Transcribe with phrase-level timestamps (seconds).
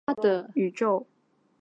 [0.03, 1.07] 绿巨人浩克漫威电影宇宙